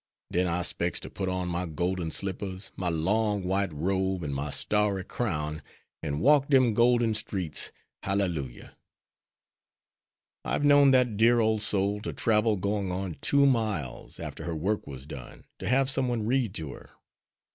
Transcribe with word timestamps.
Den 0.31 0.47
I 0.47 0.63
specs 0.63 0.99
to 1.01 1.11
put 1.11 1.29
on 1.29 1.47
my 1.47 1.67
golden 1.67 2.09
slippers, 2.09 2.71
my 2.75 2.89
long 2.89 3.43
white 3.43 3.71
robe, 3.71 4.23
an' 4.23 4.33
my 4.33 4.49
starry 4.49 5.05
crown, 5.05 5.61
an' 6.01 6.17
walk 6.17 6.47
dem 6.49 6.73
golden 6.73 7.13
streets, 7.13 7.71
Hallelujah!' 8.01 8.75
I've 10.43 10.65
known 10.65 10.89
that 10.89 11.17
dear, 11.17 11.39
old 11.39 11.61
soul 11.61 12.01
to 12.01 12.13
travel 12.13 12.55
going 12.55 12.91
on 12.91 13.17
two 13.21 13.45
miles, 13.45 14.19
after 14.19 14.43
her 14.45 14.55
work 14.55 14.87
was 14.87 15.05
done, 15.05 15.45
to 15.59 15.69
have 15.69 15.87
some 15.87 16.07
one 16.07 16.25
read 16.25 16.55
to 16.55 16.71
her. 16.73 16.89